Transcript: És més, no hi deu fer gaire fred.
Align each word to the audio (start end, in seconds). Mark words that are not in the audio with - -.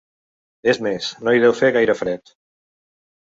És 0.71 0.79
més, 0.85 1.09
no 1.27 1.35
hi 1.39 1.43
deu 1.43 1.53
fer 1.59 1.71
gaire 1.77 1.97
fred. 2.01 2.35